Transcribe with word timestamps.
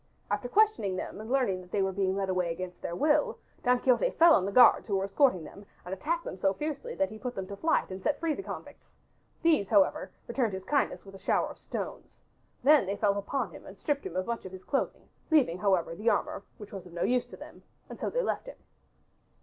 After 0.31 0.49
questioning 0.49 0.95
them 0.95 1.21
and 1.21 1.29
learning 1.31 1.61
that 1.61 1.69
they 1.71 1.83
were 1.83 1.91
being 1.91 2.15
led 2.15 2.27
away 2.27 2.51
against 2.51 2.81
their 2.81 2.95
will 2.95 3.37
Don 3.63 3.79
Quixote 3.79 4.09
fell 4.17 4.33
on 4.33 4.45
the 4.47 4.51
guards 4.51 4.87
who 4.87 4.95
were 4.95 5.03
escorting 5.03 5.43
them 5.43 5.63
and 5.85 5.93
attacked 5.93 6.23
them 6.23 6.37
so 6.39 6.53
fiercely 6.53 6.95
that 6.95 7.09
he 7.11 7.19
put 7.19 7.35
them 7.35 7.45
to 7.45 7.55
flight 7.55 7.91
and 7.91 8.01
set 8.01 8.19
free 8.19 8.33
the 8.33 8.41
convicts. 8.41 8.87
These, 9.43 9.67
however, 9.69 10.09
returned 10.25 10.53
his 10.53 10.63
kindness 10.63 11.01
by 11.03 11.11
a 11.11 11.19
shower 11.19 11.49
of 11.49 11.59
stones. 11.59 12.17
They 12.63 12.83
then 12.83 12.97
fell 12.97 13.15
upon 13.15 13.51
him 13.51 13.63
and 13.67 13.77
stripped 13.77 14.03
him 14.03 14.15
of 14.15 14.25
much 14.25 14.43
of 14.43 14.51
his 14.53 14.63
clothing, 14.63 15.07
leaving, 15.29 15.59
however, 15.59 15.93
the 15.93 16.09
armor 16.09 16.41
which 16.57 16.71
was 16.73 16.87
of 16.87 16.93
no 16.93 17.03
use 17.03 17.27
to 17.27 17.37
them, 17.37 17.61
and 17.87 17.99
so 17.99 18.09
they 18.09 18.23
left 18.23 18.47
him. 18.47 18.57